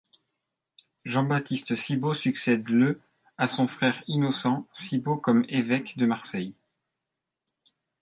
Jean-Baptiste 1.05 1.75
Cibo 1.75 2.15
succède 2.15 2.67
le 2.69 2.99
à 3.37 3.47
son 3.47 3.67
frère 3.67 4.01
Innocent 4.07 4.67
Cibo 4.73 5.17
comme 5.19 5.45
évêque 5.47 5.95
de 5.99 6.07
Marseille. 6.07 6.55